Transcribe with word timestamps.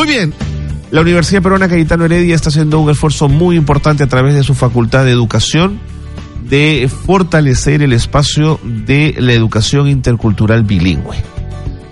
Muy 0.00 0.08
bien. 0.08 0.32
La 0.90 1.02
Universidad 1.02 1.42
Peruana 1.42 1.68
Cayetano 1.68 2.06
Heredia 2.06 2.34
está 2.34 2.48
haciendo 2.48 2.80
un 2.80 2.88
esfuerzo 2.88 3.28
muy 3.28 3.54
importante 3.54 4.02
a 4.02 4.06
través 4.06 4.34
de 4.34 4.42
su 4.42 4.54
Facultad 4.54 5.04
de 5.04 5.10
Educación 5.10 5.78
de 6.42 6.88
fortalecer 7.04 7.82
el 7.82 7.92
espacio 7.92 8.58
de 8.64 9.14
la 9.18 9.34
educación 9.34 9.88
intercultural 9.88 10.62
bilingüe. 10.62 11.16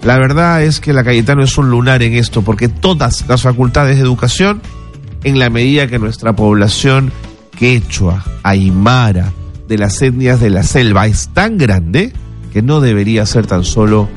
La 0.05 0.17
verdad 0.17 0.63
es 0.63 0.81
que 0.81 0.95
la 0.95 1.05
Cayetano 1.05 1.43
es 1.43 1.59
un 1.59 1.69
lunar 1.69 2.03
en 2.03 2.15
esto, 2.15 2.41
porque 2.41 2.69
todas 2.69 3.27
las 3.29 3.43
facultades 3.43 3.97
de 3.97 4.05
educación, 4.05 4.63
en 5.23 5.39
la 5.39 5.51
medida 5.51 5.87
que 5.87 5.99
nuestra 5.99 6.35
población 6.35 7.13
quechua, 7.59 8.25
aymara, 8.43 9.35
de 9.69 9.77
las 9.77 10.01
etnias 10.01 10.41
de 10.41 10.49
la 10.49 10.63
selva 10.63 11.07
es 11.07 11.29
tan 11.35 11.59
grande 11.59 12.15
que 12.55 12.63
no 12.63 12.81
debería 12.81 13.27
ser 13.27 13.47
tan 13.47 13.65
solo 13.65 14.09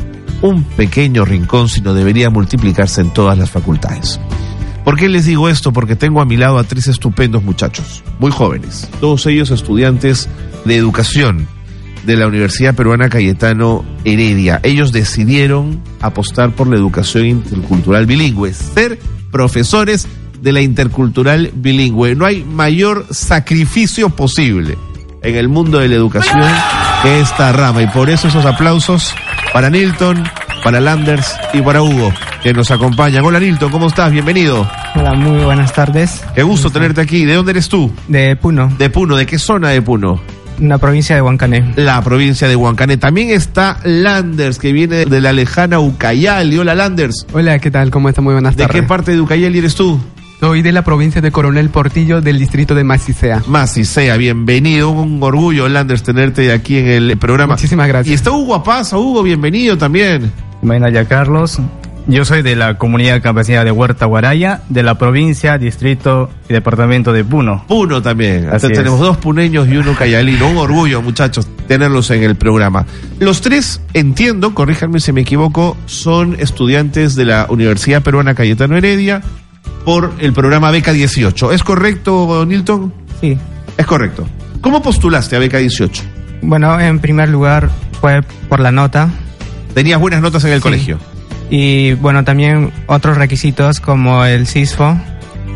un 0.42 0.64
pequeño 0.64 1.26
rincón, 1.26 1.70
sino 1.70 1.94
debería 1.94 2.30
multiplicarse 2.30 3.02
en 3.02 3.12
todas 3.12 3.38
las 3.38 3.50
facultades. 3.50 4.20
¿Por 4.84 4.98
qué 4.98 5.10
les 5.10 5.26
digo 5.26 5.48
esto? 5.48 5.72
Porque 5.72 5.96
tengo 5.96 6.22
a 6.22 6.26
mi 6.26 6.38
lado 6.38 6.58
a 6.58 6.64
tres 6.64 6.88
estupendos 6.88 7.44
muchachos, 7.44 8.04
muy 8.20 8.32
jóvenes, 8.32 8.90
todos 9.00 9.26
ellos 9.28 9.52
estudiantes 9.52 10.28
de 10.66 10.76
educación 10.76 11.48
de 12.06 12.16
la 12.18 12.28
Universidad 12.28 12.76
Peruana 12.76 13.10
Cayetano 13.10 13.86
Heredia. 14.06 14.60
Ellos 14.64 14.92
decidieron 14.92 15.82
apostar 16.02 16.52
por 16.52 16.68
la 16.68 16.78
educación 16.78 17.26
intercultural 17.26 18.08
bilingüe, 18.08 18.54
ser 18.54 19.00
profesores 19.32 20.08
de 20.42 20.52
la 20.52 20.62
intercultural 20.62 21.52
bilingüe. 21.54 22.16
No 22.16 22.26
hay 22.26 22.44
mayor 22.44 23.06
sacrificio 23.12 24.10
posible 24.10 24.78
en 25.22 25.36
el 25.36 25.48
mundo 25.48 25.78
de 25.78 25.88
la 25.88 25.96
educación 25.96 26.42
que 27.04 27.20
esta 27.20 27.52
rama 27.52 27.84
y 27.84 27.88
por 27.88 28.10
eso 28.10 28.28
esos 28.28 28.46
aplausos 28.46 29.14
para 29.54 29.70
Nilton, 29.70 30.24
para 30.64 30.80
Landers 30.80 31.36
y 31.54 31.62
para 31.62 31.82
Hugo, 31.82 32.12
que 32.44 32.54
nos 32.54 32.72
acompañan. 32.72 33.24
Hola 33.26 33.40
Nilton, 33.40 33.72
¿cómo 33.72 33.88
estás? 33.88 34.12
Bienvenido. 34.12 34.70
Hola, 34.96 35.14
muy 35.14 35.44
buenas 35.44 35.74
tardes. 35.74 36.24
Qué 36.36 36.44
gusto 36.44 36.70
tenerte 36.70 37.02
aquí. 37.02 37.26
¿De 37.26 37.34
dónde 37.36 37.52
eres 37.52 37.70
tú? 37.70 37.92
De 38.08 38.36
Puno, 38.36 38.68
De 38.78 38.90
Puno. 38.90 39.16
¿De 39.16 39.26
qué 39.26 39.38
zona 39.40 39.70
de 39.70 39.82
Puno? 39.82 40.20
una 40.60 40.78
provincia 40.78 41.16
de 41.16 41.24
Huancané. 41.24 41.74
La 41.76 42.04
provincia 42.04 42.48
de 42.48 42.56
Huancané. 42.56 42.98
También 42.98 43.32
está 43.32 43.80
Landers, 43.84 44.60
que 44.60 44.72
viene 44.72 45.06
de 45.06 45.20
la 45.20 45.34
lejana 45.34 45.80
Ucayali. 45.80 46.56
Hola 46.56 46.76
Landers. 46.76 47.26
Hola, 47.34 47.58
¿qué 47.58 47.72
tal? 47.72 47.90
¿Cómo 47.90 48.10
está? 48.10 48.22
Muy 48.22 48.34
buenas 48.34 48.56
¿De 48.56 48.64
tardes. 48.68 48.80
qué 48.82 48.88
parte 48.88 49.12
de 49.14 49.22
Ucayali 49.22 49.58
eres 49.58 49.74
tú? 49.74 50.00
Soy 50.42 50.64
de 50.64 50.72
la 50.72 50.82
provincia 50.82 51.22
de 51.22 51.32
Coronel 51.32 51.70
Portillo 51.70 52.20
del 52.20 52.40
distrito 52.40 52.74
de 52.74 52.84
Macicea. 52.84 53.44
Sea, 53.68 54.18
bienvenido. 54.18 54.90
Un 54.90 55.22
orgullo, 55.22 55.70
Landers, 55.70 56.02
tenerte 56.02 56.52
aquí 56.52 56.78
en 56.78 56.88
el 56.88 57.18
programa. 57.18 57.54
Muchísimas 57.54 57.88
gracias. 57.88 58.12
Y 58.12 58.16
está 58.16 58.32
Hugo 58.32 58.56
Apaza. 58.56 58.98
Hugo, 58.98 59.22
bienvenido 59.22 59.78
también. 59.78 60.32
Maynaya 60.64 61.06
Carlos. 61.06 61.60
Yo 62.08 62.26
soy 62.26 62.42
de 62.42 62.56
la 62.56 62.80
comunidad 62.80 63.22
campesina 63.22 63.64
de 63.64 63.70
Huerta 63.70 64.08
Guaraya, 64.08 64.64
de 64.68 64.82
la 64.82 64.98
provincia, 64.98 65.60
distrito 65.60 66.32
y 66.50 66.54
departamento 66.54 67.14
de 67.14 67.24
Puno. 67.24 67.64
Puno 67.68 68.02
también. 68.02 68.48
Así 68.48 68.66
Entonces, 68.66 68.78
tenemos 68.80 69.00
dos 69.00 69.18
puneños 69.18 69.68
y 69.68 69.78
uno 69.78 69.94
cayalino. 69.94 70.50
Un 70.50 70.58
orgullo, 70.58 71.04
muchachos, 71.04 71.48
tenerlos 71.68 72.10
en 72.10 72.24
el 72.24 72.36
programa. 72.36 72.88
Los 73.20 73.42
tres, 73.42 73.80
entiendo, 73.94 74.56
corríjanme 74.56 75.02
si 75.02 75.14
me 75.14 75.22
equivoco, 75.22 75.78
son 75.86 76.36
estudiantes 76.40 77.14
de 77.14 77.26
la 77.26 77.46
Universidad 77.48 78.02
Peruana 78.02 78.34
Cayetano 78.34 78.76
Heredia 78.76 79.22
por 79.86 80.14
el 80.20 80.34
programa 80.34 80.72
Beca 80.72 80.92
18. 80.94 81.52
¿Es 81.52 81.64
correcto, 81.64 82.46
Nilton? 82.46 82.94
Sí. 83.20 83.38
Es 83.78 83.86
correcto. 83.86 84.28
¿Cómo 84.62 84.82
postulaste 84.82 85.36
a 85.36 85.40
Beca 85.40 85.58
18? 85.58 86.04
Bueno, 86.44 86.80
en 86.80 87.00
primer 87.00 87.30
lugar 87.30 87.70
fue 88.00 88.22
por 88.50 88.60
la 88.60 88.72
nota 88.72 89.10
Tenías 89.74 90.00
buenas 90.00 90.22
notas 90.22 90.44
en 90.44 90.52
el 90.52 90.60
Sí. 90.60 90.64
colegio. 90.64 91.00
y 91.50 91.94
bueno, 91.94 92.24
también 92.24 92.72
otros 92.88 93.18
requisitos 93.18 93.80
como 93.80 94.24
el 94.26 94.48
CISFO 94.48 94.98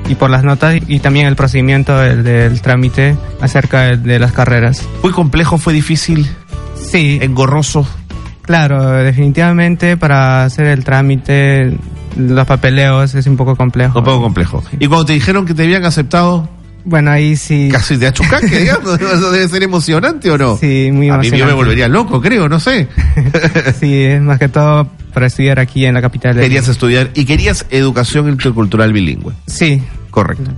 y 0.10 0.16
por 0.16 0.30
las 0.30 0.44
notas 0.44 0.76
y 0.88 1.00
también 1.00 1.26
el 1.28 1.36
procedimiento 1.36 1.98
del, 1.98 2.24
del 2.24 2.62
trámite 2.62 3.16
acerca 3.42 3.82
de, 3.82 3.98
de 3.98 4.20
las 4.20 4.32
carreras. 4.32 4.88
¿Fue 5.02 5.12
complejo, 5.12 5.58
fue 5.58 5.74
difícil, 5.74 6.28
Sí, 6.76 7.18
engorroso? 7.22 7.88
claro, 8.42 8.92
definitivamente 8.92 9.98
para 9.98 10.44
hacer 10.44 10.68
el 10.68 10.84
trámite, 10.84 11.78
los 12.16 12.46
papeleos 12.48 13.16
es 13.16 13.28
un 13.28 13.38
poco 13.38 13.56
complejo. 13.56 14.00
Un 14.00 14.06
poco 14.06 14.22
complejo. 14.22 14.64
Y 14.80 14.88
cuando 14.88 15.06
te 15.06 15.14
dijeron 15.14 15.46
que 15.46 15.54
te 15.54 15.64
habían 15.64 15.86
aceptado, 15.86 16.48
Bueno, 16.86 17.12
ahí 17.12 17.36
sí. 17.36 17.70
casi 17.72 17.98
te 17.98 18.08
achucaque, 18.08 18.60
digamos. 18.60 18.94
Eso 19.02 19.32
debe 19.32 19.48
ser 19.48 19.64
emocionante 19.64 20.30
o 20.32 20.38
no. 20.38 20.56
Sí, 20.58 20.90
muy 20.92 21.10
A 21.10 21.18
mí 21.18 21.26
yo 21.26 21.32
me 21.32 21.38
emocionante. 21.38 21.54
volvería 21.56 21.88
loco, 21.88 22.22
creo, 22.22 22.48
no 22.50 22.60
sé. 22.60 22.88
Sí, 23.80 24.04
es 24.04 24.22
más 24.22 24.40
que 24.40 24.48
todo 24.50 24.88
para 25.14 25.28
estudiar 25.28 25.60
aquí 25.60 25.86
en 25.86 25.94
la 25.94 26.02
capital. 26.02 26.36
de- 26.36 26.42
querías 26.42 26.68
estudiar 26.68 27.10
y 27.16 27.26
querías 27.26 27.66
educación 27.70 28.28
intercultural 28.30 28.92
bilingüe. 28.94 29.34
Sí, 29.48 29.82
Correcto. 30.12 30.52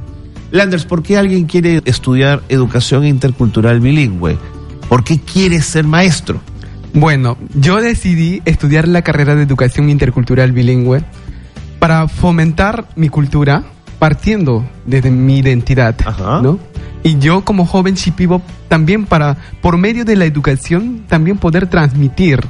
Landers, 0.51 0.85
¿por 0.85 1.03
qué 1.03 1.17
alguien 1.17 1.45
quiere 1.45 1.81
estudiar 1.85 2.41
educación 2.47 3.05
intercultural 3.05 3.79
bilingüe? 3.81 4.37
¿Por 4.87 5.03
qué 5.03 5.19
quieres 5.19 5.65
ser 5.65 5.83
maestro? 5.85 6.39
Bueno, 6.93 7.37
yo 7.53 7.81
decidí 7.81 8.41
estudiar 8.45 8.87
la 8.87 9.01
carrera 9.01 9.35
de 9.35 9.43
educación 9.43 9.89
intercultural 9.89 10.53
bilingüe 10.53 11.03
para 11.79 12.07
fomentar 12.07 12.85
mi 12.95 13.09
cultura 13.09 13.63
partiendo 13.99 14.63
desde 14.85 15.11
mi 15.11 15.39
identidad, 15.39 15.95
Ajá. 16.05 16.41
¿no? 16.41 16.59
Y 17.03 17.17
yo 17.19 17.43
como 17.43 17.65
joven 17.65 17.95
shipibo 17.95 18.41
también 18.67 19.05
para, 19.05 19.37
por 19.61 19.77
medio 19.77 20.05
de 20.05 20.15
la 20.15 20.25
educación, 20.25 21.03
también 21.07 21.37
poder 21.37 21.67
transmitir 21.67 22.41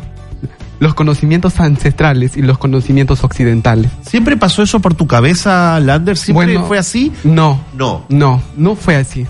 los 0.79 0.93
conocimientos 0.93 1.59
ancestrales 1.59 2.37
y 2.37 2.41
los 2.41 2.57
conocimientos 2.57 3.23
occidentales. 3.23 3.91
¿Siempre 4.01 4.37
pasó 4.37 4.61
eso 4.63 4.79
por 4.79 4.93
tu 4.93 5.07
cabeza, 5.07 5.79
Landers? 5.79 6.19
¿Siempre 6.21 6.53
Bueno, 6.53 6.67
fue 6.67 6.77
así? 6.77 7.11
No, 7.23 7.59
No. 7.75 8.05
No, 8.09 8.41
no 8.55 8.75
fue 8.75 8.95
así. 8.95 9.25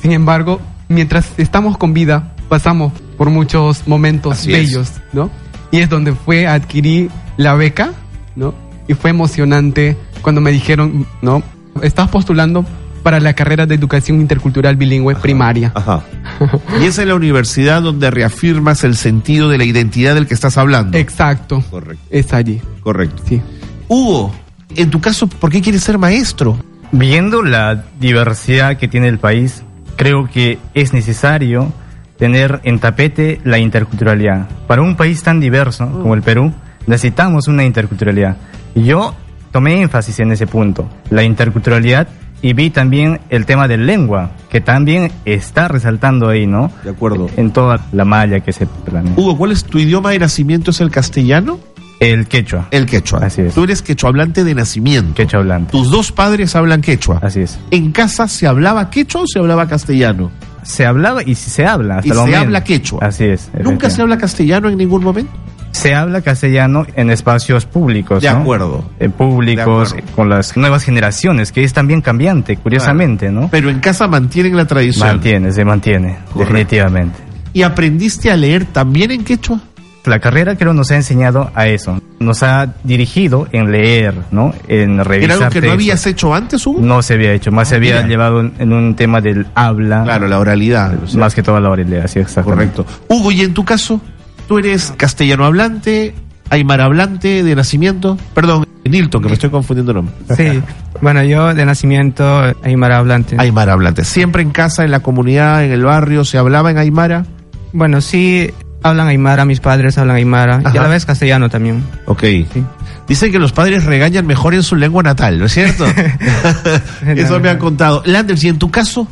Sin 0.00 0.12
embargo, 0.12 0.60
mientras 0.88 1.26
estamos 1.38 1.76
con 1.78 1.92
vida, 1.92 2.34
pasamos 2.48 2.92
por 3.16 3.30
muchos 3.30 3.86
momentos 3.86 4.32
Así 4.34 4.52
es. 4.52 4.66
bellos, 4.66 4.92
¿no? 5.12 5.30
Y 5.70 5.78
es 5.78 5.88
donde 5.88 6.12
fue 6.12 6.46
adquirir 6.46 7.10
la 7.36 7.54
beca, 7.54 7.92
¿no? 8.36 8.54
Y 8.88 8.94
fue 8.94 9.10
emocionante 9.10 9.96
cuando 10.22 10.40
me 10.40 10.52
dijeron, 10.52 11.06
¿no? 11.22 11.42
Estás 11.82 12.08
postulando 12.08 12.64
para 13.02 13.20
la 13.20 13.34
carrera 13.34 13.66
de 13.66 13.74
educación 13.76 14.20
intercultural 14.20 14.76
bilingüe 14.76 15.14
primaria. 15.14 15.70
Ajá. 15.74 16.02
y 16.80 16.84
es 16.86 16.98
en 16.98 17.08
la 17.08 17.14
universidad 17.14 17.82
donde 17.82 18.10
reafirmas 18.10 18.82
el 18.82 18.96
sentido 18.96 19.48
de 19.48 19.58
la 19.58 19.64
identidad 19.64 20.14
del 20.14 20.26
que 20.26 20.34
estás 20.34 20.58
hablando. 20.58 20.98
Exacto. 20.98 21.62
Correcto. 21.70 22.04
Es 22.10 22.32
allí, 22.32 22.60
Correcto. 22.82 23.22
sí. 23.28 23.40
Hugo, 23.88 24.32
en 24.74 24.90
tu 24.90 25.00
caso, 25.00 25.28
¿por 25.28 25.50
qué 25.50 25.60
quieres 25.60 25.84
ser 25.84 25.98
maestro? 25.98 26.58
Viendo 26.90 27.42
la 27.42 27.84
diversidad 28.00 28.76
que 28.76 28.88
tiene 28.88 29.06
el 29.08 29.18
país, 29.18 29.62
creo 29.96 30.28
que 30.28 30.58
es 30.74 30.92
necesario 30.92 31.72
tener 32.18 32.60
en 32.64 32.78
tapete 32.78 33.40
la 33.44 33.58
interculturalidad. 33.58 34.48
Para 34.66 34.82
un 34.82 34.96
país 34.96 35.22
tan 35.22 35.38
diverso 35.38 35.88
como 35.88 36.14
el 36.14 36.22
Perú, 36.22 36.52
necesitamos 36.86 37.48
una 37.48 37.64
interculturalidad. 37.64 38.36
Y 38.76 38.84
yo 38.84 39.14
tomé 39.50 39.80
énfasis 39.82 40.20
en 40.20 40.30
ese 40.30 40.46
punto, 40.46 40.88
la 41.10 41.24
interculturalidad, 41.24 42.06
y 42.42 42.52
vi 42.52 42.68
también 42.70 43.20
el 43.30 43.46
tema 43.46 43.66
de 43.66 43.78
lengua, 43.78 44.30
que 44.50 44.60
también 44.60 45.10
está 45.24 45.66
resaltando 45.66 46.28
ahí, 46.28 46.46
¿no? 46.46 46.70
De 46.84 46.90
acuerdo. 46.90 47.28
En 47.36 47.50
toda 47.50 47.80
la 47.92 48.04
malla 48.04 48.40
que 48.40 48.52
se 48.52 48.66
planea. 48.66 49.14
Hugo, 49.16 49.36
¿cuál 49.38 49.52
es 49.52 49.64
tu 49.64 49.78
idioma 49.78 50.10
de 50.10 50.18
nacimiento? 50.18 50.70
¿Es 50.70 50.80
el 50.82 50.90
castellano? 50.90 51.58
El 51.98 52.26
quechua. 52.28 52.68
El 52.70 52.84
quechua. 52.84 53.20
Así 53.24 53.40
es. 53.40 53.54
Tú 53.54 53.64
eres 53.64 53.80
quechua 53.80 54.10
hablante 54.10 54.44
de 54.44 54.54
nacimiento. 54.54 55.14
Quechua 55.14 55.40
hablante. 55.40 55.72
Tus 55.72 55.90
dos 55.90 56.12
padres 56.12 56.54
hablan 56.54 56.82
quechua. 56.82 57.18
Así 57.22 57.40
es. 57.40 57.58
¿En 57.70 57.90
casa 57.90 58.28
se 58.28 58.46
hablaba 58.46 58.90
quechua 58.90 59.22
o 59.22 59.26
se 59.26 59.38
hablaba 59.38 59.66
castellano? 59.66 60.30
Se 60.62 60.84
hablaba 60.84 61.22
y 61.22 61.34
se 61.36 61.64
habla 61.64 61.96
hasta 61.98 62.08
Y 62.08 62.10
se 62.10 62.16
momento. 62.16 62.38
habla 62.40 62.62
quechua. 62.64 62.98
Así 63.02 63.24
es. 63.24 63.50
¿Nunca 63.62 63.88
se 63.88 64.02
habla 64.02 64.18
castellano 64.18 64.68
en 64.68 64.76
ningún 64.76 65.02
momento? 65.02 65.32
Se 65.76 65.94
habla 65.94 66.22
castellano 66.22 66.86
en 66.96 67.10
espacios 67.10 67.66
públicos. 67.66 68.22
De 68.22 68.30
¿no? 68.30 68.38
acuerdo. 68.38 68.84
Eh, 68.98 69.08
públicos, 69.08 69.92
acuerdo. 69.92 70.12
con 70.16 70.28
las 70.28 70.56
nuevas 70.56 70.82
generaciones, 70.84 71.52
que 71.52 71.64
es 71.64 71.72
también 71.72 72.00
cambiante, 72.00 72.56
curiosamente, 72.56 73.30
¿no? 73.30 73.48
Pero 73.50 73.68
en 73.70 73.80
casa 73.80 74.06
mantienen 74.08 74.56
la 74.56 74.64
tradición. 74.64 75.06
Mantiene, 75.08 75.52
se 75.52 75.64
mantiene, 75.64 76.16
Correcto. 76.32 76.38
definitivamente. 76.40 77.18
¿Y 77.52 77.62
aprendiste 77.62 78.30
a 78.30 78.36
leer 78.36 78.64
también 78.66 79.10
en 79.10 79.24
quechua? 79.24 79.60
La 80.04 80.20
carrera 80.20 80.54
creo 80.56 80.72
nos 80.72 80.90
ha 80.92 80.96
enseñado 80.96 81.50
a 81.54 81.66
eso. 81.66 82.00
Nos 82.20 82.42
ha 82.44 82.74
dirigido 82.84 83.48
en 83.50 83.72
leer, 83.72 84.14
¿no? 84.30 84.54
En 84.68 85.04
revisar 85.04 85.36
¿Era 85.36 85.46
algo 85.46 85.50
que 85.60 85.66
no 85.66 85.72
habías 85.72 86.06
hecho 86.06 86.32
antes, 86.32 86.64
Hugo? 86.66 86.80
No 86.80 87.02
se 87.02 87.14
había 87.14 87.32
hecho, 87.32 87.50
más 87.50 87.68
se 87.68 87.74
había 87.76 87.96
mira. 87.96 88.06
llevado 88.06 88.40
en, 88.40 88.54
en 88.58 88.72
un 88.72 88.94
tema 88.94 89.20
del 89.20 89.46
habla. 89.56 90.04
Claro, 90.04 90.28
la 90.28 90.38
oralidad. 90.38 90.94
o 91.02 91.06
sea, 91.08 91.18
Más 91.20 91.34
que 91.34 91.42
todo 91.42 91.58
la 91.60 91.70
oralidad, 91.70 92.06
sí, 92.06 92.20
exactamente. 92.20 92.76
Correcto. 92.76 93.04
Hugo, 93.08 93.32
¿y 93.32 93.40
en 93.42 93.52
tu 93.52 93.64
caso? 93.64 94.00
¿Tú 94.48 94.58
eres 94.58 94.92
castellano 94.96 95.44
hablante, 95.44 96.14
aymara 96.50 96.84
hablante 96.84 97.42
de 97.42 97.56
nacimiento? 97.56 98.16
Perdón, 98.34 98.66
Nilton, 98.84 99.22
que 99.22 99.28
me 99.28 99.34
estoy 99.34 99.50
confundiendo 99.50 99.92
el 99.92 99.96
nombre. 99.96 100.14
sí. 100.36 100.62
bueno, 101.00 101.22
yo 101.24 101.52
de 101.52 101.66
nacimiento 101.66 102.42
aymara 102.62 102.98
hablante. 102.98 103.36
Aymara 103.38 103.72
hablante. 103.72 104.04
¿Siempre 104.04 104.42
en 104.42 104.50
casa, 104.50 104.84
en 104.84 104.90
la 104.92 105.00
comunidad, 105.00 105.64
en 105.64 105.72
el 105.72 105.84
barrio, 105.84 106.24
se 106.24 106.38
hablaba 106.38 106.70
en 106.70 106.78
aymara? 106.78 107.26
Bueno, 107.72 108.00
sí 108.00 108.50
hablan 108.82 109.08
aymara, 109.08 109.44
mis 109.44 109.60
padres 109.60 109.98
hablan 109.98 110.16
aymara 110.16 110.60
y 110.62 110.66
Ajá. 110.68 110.78
a 110.80 110.82
la 110.84 110.88
vez 110.88 111.04
castellano 111.04 111.48
también. 111.50 111.82
Ok. 112.06 112.22
Sí. 112.22 112.64
Dicen 113.08 113.32
que 113.32 113.38
los 113.38 113.52
padres 113.52 113.84
regañan 113.84 114.26
mejor 114.26 114.54
en 114.54 114.62
su 114.62 114.76
lengua 114.76 115.02
natal, 115.02 115.38
¿no 115.38 115.46
es 115.46 115.52
cierto? 115.52 115.84
Eso 117.06 117.40
me 117.40 117.50
han 117.50 117.58
contado. 117.58 118.02
Landers, 118.04 118.44
¿y 118.44 118.48
en 118.48 118.58
tu 118.58 118.70
caso? 118.70 119.08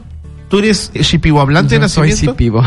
¿Tú 0.55 0.61
eres 0.61 0.93
shipibo 0.95 1.41
hablante 1.41 1.75
de 1.75 1.81
Yo 1.81 1.89
soy 1.89 2.11
nacimiento? 2.11 2.33
Shipibo. 2.33 2.63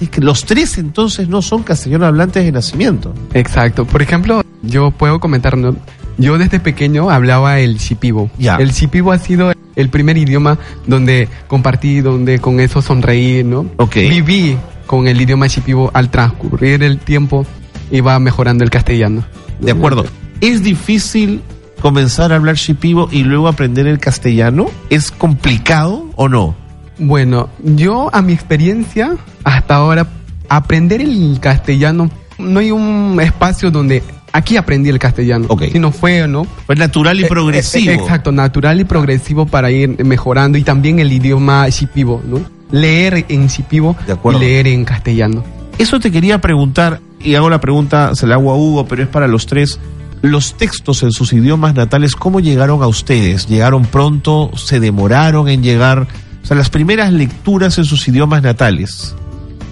Es 0.00 0.08
que 0.08 0.22
Los 0.22 0.46
tres 0.46 0.78
entonces 0.78 1.28
no 1.28 1.42
son 1.42 1.62
castellano 1.62 2.06
hablantes 2.06 2.46
de 2.46 2.50
nacimiento. 2.50 3.12
Exacto. 3.34 3.84
Por 3.84 4.00
ejemplo, 4.00 4.42
yo 4.62 4.90
puedo 4.90 5.20
comentar, 5.20 5.58
¿no? 5.58 5.76
yo 6.16 6.38
desde 6.38 6.60
pequeño 6.60 7.10
hablaba 7.10 7.58
el 7.58 7.76
Shipibo. 7.76 8.30
Ya. 8.38 8.56
El 8.56 8.72
Shipibo 8.72 9.12
ha 9.12 9.18
sido 9.18 9.52
el 9.76 9.90
primer 9.90 10.16
idioma 10.16 10.56
donde 10.86 11.28
compartí, 11.46 12.00
donde 12.00 12.38
con 12.38 12.58
eso 12.58 12.80
sonreí, 12.80 13.44
¿no? 13.44 13.66
Ok. 13.76 13.96
Viví 13.96 14.56
con 14.86 15.06
el 15.06 15.20
idioma 15.20 15.46
Shipibo 15.46 15.90
al 15.92 16.08
transcurrir 16.08 16.82
el 16.82 17.00
tiempo 17.00 17.44
iba 17.90 18.18
mejorando 18.18 18.64
el 18.64 18.70
castellano. 18.70 19.26
De 19.60 19.72
acuerdo. 19.72 20.06
¿Es 20.40 20.62
difícil 20.62 21.42
comenzar 21.82 22.32
a 22.32 22.36
hablar 22.36 22.54
shipibo 22.54 23.10
y 23.12 23.24
luego 23.24 23.46
aprender 23.46 23.86
el 23.86 23.98
castellano? 23.98 24.70
¿Es 24.88 25.10
complicado 25.10 26.06
o 26.16 26.26
no? 26.30 26.56
Bueno, 27.00 27.48
yo 27.64 28.08
a 28.14 28.20
mi 28.22 28.32
experiencia 28.32 29.16
hasta 29.42 29.74
ahora 29.76 30.06
aprender 30.48 31.00
el 31.00 31.38
castellano 31.40 32.10
no 32.38 32.60
hay 32.60 32.70
un 32.70 33.18
espacio 33.22 33.70
donde 33.70 34.02
aquí 34.32 34.56
aprendí 34.56 34.90
el 34.90 34.98
castellano, 34.98 35.46
Ok. 35.48 35.64
sino 35.72 35.92
fue, 35.92 36.26
¿no? 36.28 36.44
Fue 36.66 36.76
natural 36.76 37.18
y 37.20 37.24
Eh, 37.24 37.28
progresivo. 37.28 37.90
eh, 37.90 37.94
exacto, 37.94 38.32
natural 38.32 38.80
y 38.80 38.84
progresivo 38.84 39.46
para 39.46 39.70
ir 39.70 40.04
mejorando 40.04 40.56
y 40.58 40.62
también 40.62 40.98
el 41.00 41.12
idioma 41.12 41.68
shipibo, 41.68 42.22
¿no? 42.26 42.40
Leer 42.70 43.24
en 43.28 43.48
shipibo 43.48 43.96
y 44.32 44.38
leer 44.38 44.68
en 44.68 44.84
castellano. 44.84 45.42
Eso 45.78 45.98
te 45.98 46.10
quería 46.12 46.40
preguntar, 46.40 47.00
y 47.18 47.34
hago 47.34 47.48
la 47.50 47.60
pregunta, 47.60 48.14
se 48.14 48.26
la 48.26 48.34
hago 48.36 48.52
a 48.52 48.56
Hugo, 48.56 48.86
pero 48.86 49.02
es 49.02 49.08
para 49.08 49.26
los 49.26 49.46
tres. 49.46 49.78
Los 50.22 50.54
textos 50.54 51.02
en 51.02 51.12
sus 51.12 51.32
idiomas 51.32 51.74
natales, 51.74 52.14
¿cómo 52.14 52.40
llegaron 52.40 52.82
a 52.82 52.86
ustedes? 52.86 53.46
¿Llegaron 53.48 53.86
pronto? 53.86 54.50
¿Se 54.54 54.78
demoraron 54.78 55.48
en 55.48 55.62
llegar? 55.62 56.06
O 56.42 56.46
sea, 56.46 56.56
las 56.56 56.70
primeras 56.70 57.12
lecturas 57.12 57.76
en 57.78 57.84
sus 57.84 58.06
idiomas 58.08 58.42
natales. 58.42 59.14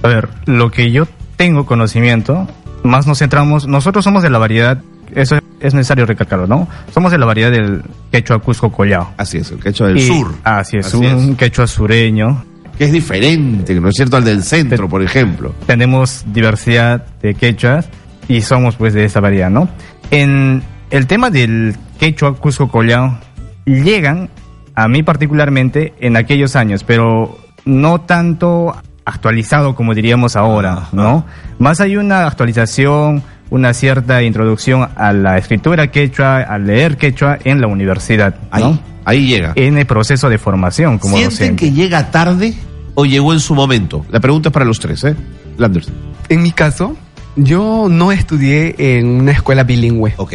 A 0.03 0.09
ver, 0.09 0.29
lo 0.47 0.71
que 0.71 0.91
yo 0.93 1.07
tengo 1.37 1.67
conocimiento, 1.67 2.47
más 2.85 3.07
nos 3.07 3.19
centramos, 3.19 3.67
nosotros 3.67 4.05
somos 4.05 4.23
de 4.23 4.31
la 4.31 4.39
variedad, 4.39 4.81
eso 5.15 5.39
es 5.61 5.75
necesario 5.75 6.07
recalcarlo, 6.07 6.47
¿no? 6.47 6.69
Somos 6.93 7.11
de 7.11 7.19
la 7.19 7.27
variedad 7.27 7.51
del 7.51 7.83
quechua 8.13 8.39
Cusco 8.41 8.71
Collao. 8.71 9.13
Así 9.17 9.39
es, 9.39 9.51
el 9.51 9.59
quechua 9.59 9.89
del 9.89 9.99
Y- 9.99 10.07
sur. 10.07 10.35
Así 10.45 10.77
es, 10.77 10.87
Así 10.87 10.97
un 10.99 11.31
es. 11.33 11.37
quechua 11.37 11.67
sureño. 11.67 12.45
Que 12.77 12.85
es 12.85 12.93
diferente, 12.93 13.75
¿no 13.81 13.89
es 13.89 13.97
cierto? 13.97 14.17
Al 14.19 14.25
del 14.25 14.45
centro, 14.45 14.89
por 14.89 15.03
ejemplo. 15.03 15.53
Tenemos 15.67 16.25
diversidad 16.33 17.05
de 17.21 17.35
quechuas 17.35 17.89
y 18.29 18.43
somos 18.43 18.77
pues 18.77 18.95
de 18.95 19.05
esa 19.05 19.19
variedad, 19.19 19.51
¿no? 19.51 19.69
En 20.13 20.63
el 20.91 21.07
tema 21.09 21.31
del 21.31 21.75
quechua 21.99 22.37
Cusco 22.37 22.69
Collao, 22.69 23.19
llegan 23.67 24.31
a 24.79 24.87
mí 24.87 25.03
particularmente 25.03 25.93
en 25.99 26.17
aquellos 26.17 26.55
años, 26.55 26.85
pero 26.85 27.37
no 27.65 28.01
tanto 28.03 28.77
actualizado 29.05 29.75
como 29.75 29.93
diríamos 29.93 30.37
ahora. 30.37 30.89
¿no? 30.93 31.25
Más 31.59 31.81
hay 31.81 31.97
una 31.97 32.29
actualización, 32.29 33.25
una 33.51 33.75
cierta 33.75 34.23
introducción 34.23 34.89
a 34.95 35.13
la 35.13 35.37
escritura 35.37 35.91
quechua, 35.91 36.43
al 36.43 36.67
leer 36.67 36.97
quechua 36.97 37.39
en 37.43 37.61
la 37.61 37.67
universidad, 37.67 38.37
Ahí, 38.53 38.63
¿no? 38.63 38.79
ahí 39.05 39.27
llega. 39.27 39.53
En 39.57 39.79
el 39.79 39.87
proceso 39.87 40.29
de 40.29 40.39
formación 40.39 40.99
como 40.99 41.17
¿Sienten 41.17 41.37
docente. 41.57 41.57
que 41.65 41.73
llega 41.73 42.13
tarde 42.13 42.55
o 42.95 43.05
llegó 43.05 43.33
en 43.33 43.41
su 43.41 43.57
momento? 43.57 44.07
La 44.11 44.21
pregunta 44.21 44.51
es 44.51 44.53
para 44.53 44.65
los 44.65 44.79
tres, 44.79 45.03
¿eh? 45.03 45.17
Landers. 45.57 45.91
En 46.29 46.41
mi 46.43 46.53
caso, 46.53 46.97
yo 47.35 47.89
no 47.91 48.13
estudié 48.13 48.77
en 48.79 49.07
una 49.09 49.33
escuela 49.33 49.65
bilingüe, 49.65 50.15
Ok. 50.19 50.35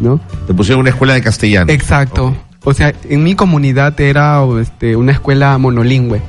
¿no? 0.00 0.20
Te 0.46 0.54
pusieron 0.54 0.80
una 0.82 0.90
escuela 0.90 1.14
de 1.14 1.22
castellano. 1.22 1.72
Exacto. 1.72 2.26
Ok. 2.26 2.36
O 2.64 2.74
sea, 2.74 2.92
en 3.08 3.22
mi 3.22 3.34
comunidad 3.34 3.98
era 4.00 4.42
este, 4.60 4.96
una 4.96 5.12
escuela 5.12 5.56
monolingüe. 5.58 6.20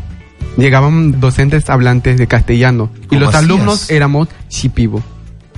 Llegaban 0.58 1.20
docentes 1.20 1.70
hablantes 1.70 2.18
de 2.18 2.28
castellano 2.28 2.90
y 3.04 3.08
¿Cómo 3.08 3.22
los 3.22 3.30
hacías? 3.30 3.44
alumnos 3.44 3.90
éramos 3.90 4.28
shipibo, 4.50 5.02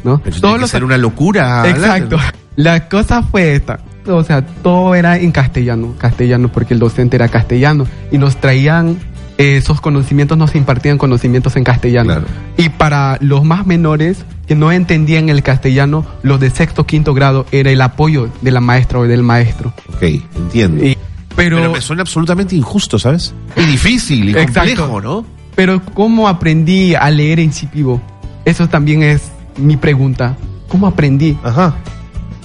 ¿no? 0.03 0.21
Pero 0.23 0.53
que 0.53 0.59
los 0.59 0.73
una 0.73 0.97
locura. 0.97 1.67
Exacto. 1.67 2.17
La 2.55 2.87
cosa 2.87 3.23
fue 3.23 3.55
esta. 3.55 3.79
O 4.05 4.23
sea, 4.23 4.45
todo 4.45 4.93
era 4.95 5.17
en 5.17 5.31
castellano, 5.31 5.95
castellano, 5.97 6.51
porque 6.51 6.73
el 6.73 6.79
docente 6.79 7.15
era 7.15 7.29
castellano 7.29 7.87
y 8.11 8.17
nos 8.17 8.35
traían 8.37 8.97
esos 9.37 9.81
conocimientos, 9.81 10.37
nos 10.37 10.55
impartían 10.55 10.97
conocimientos 10.97 11.55
en 11.55 11.63
castellano. 11.63 12.11
Claro. 12.11 12.25
Y 12.57 12.69
para 12.69 13.17
los 13.21 13.43
más 13.43 13.65
menores 13.65 14.25
que 14.47 14.55
no 14.55 14.71
entendían 14.71 15.29
el 15.29 15.41
castellano, 15.43 16.05
los 16.21 16.39
de 16.39 16.49
sexto, 16.49 16.85
quinto 16.85 17.13
grado 17.13 17.45
era 17.51 17.71
el 17.71 17.81
apoyo 17.81 18.29
de 18.41 18.51
la 18.51 18.61
maestra 18.61 18.99
o 18.99 19.03
del 19.03 19.23
maestro. 19.23 19.73
Ok, 19.95 20.03
entiendo. 20.35 20.83
Y- 20.85 20.97
pero, 21.35 21.57
pero, 21.57 21.71
me 21.71 21.81
suena 21.81 22.01
absolutamente 22.03 22.55
injusto, 22.55 22.99
¿sabes? 22.99 23.33
Y 23.57 23.63
difícil 23.65 24.29
y 24.29 24.31
Exacto. 24.37 24.59
complejo, 24.85 25.01
¿no? 25.01 25.25
pero 25.55 25.81
¿cómo 25.93 26.27
aprendí 26.27 26.93
a 26.95 27.09
leer 27.09 27.39
en 27.39 27.49
Shipibo? 27.51 28.01
Eso 28.45 28.67
también 28.69 29.01
es 29.03 29.31
mi 29.57 29.77
pregunta. 29.77 30.35
¿Cómo 30.67 30.85
aprendí? 30.87 31.37
Ajá. 31.43 31.75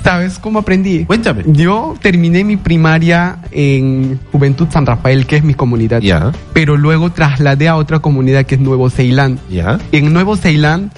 ¿Sabes 0.02 0.38
cómo 0.38 0.60
aprendí? 0.60 1.04
Cuéntame. 1.04 1.42
Yo 1.46 1.94
terminé 2.00 2.44
mi 2.44 2.56
primaria 2.56 3.38
en 3.50 4.18
Juventud 4.32 4.66
San 4.70 4.86
Rafael, 4.86 5.26
que 5.26 5.36
es 5.36 5.44
mi 5.44 5.54
comunidad. 5.54 6.00
Ya, 6.00 6.32
Pero 6.52 6.76
luego 6.76 7.10
trasladé 7.10 7.68
a 7.68 7.76
otra 7.76 7.98
comunidad 7.98 8.44
que 8.46 8.54
es 8.54 8.60
Nuevo 8.60 8.88
Ceilán. 8.90 9.38
ya. 9.50 9.78
En 9.92 10.12
Nuevo 10.12 10.36
Ceilán 10.36 10.90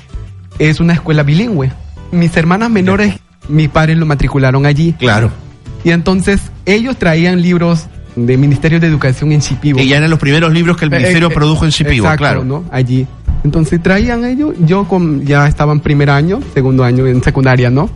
es 0.59 0.81
una 0.81 0.93
escuela 0.93 1.23
bilingüe. 1.23 1.73
Mis 2.13 2.37
hermanas 2.37 2.71
menores, 2.71 3.15
mis 3.49 3.69
padres 3.69 3.97
lo 3.97 4.07
matricularon 4.07 4.67
allí. 4.67 4.93
Claro. 4.99 5.31
Y 5.83 5.91
entonces 5.91 6.41
ellos 6.67 6.97
traían 6.99 7.41
libros 7.41 7.87
de 8.17 8.37
Ministerio 8.37 8.79
de 8.81 8.87
Educación 8.87 9.33
en 9.33 9.41
Shipibo. 9.41 9.79
Que 9.79 9.87
ya 9.87 9.97
eran 9.97 10.11
los 10.11 10.19
primeros 10.19 10.53
libros 10.53 10.77
que 10.77 10.85
el 10.85 10.91
ministerio 10.91 11.29
Eh, 11.29 11.31
eh, 11.31 11.35
produjo 11.35 11.65
en 11.65 11.71
Shipibo, 11.71 12.05
exacto, 12.05 12.19
claro. 12.19 12.45
¿no? 12.45 12.65
Allí. 12.71 13.07
Entonces 13.45 13.83
traían 13.83 14.25
ellos, 14.27 14.55
yo 14.67 14.85
con, 14.87 15.25
ya 15.25 15.47
estaba 15.49 15.73
en 15.73 15.81
primer 15.81 16.11
año, 16.11 16.41
segundo 16.53 16.85
año 16.85 17.07
en 17.07 17.23
secundaria, 17.23 17.71
¿no? 17.71 17.89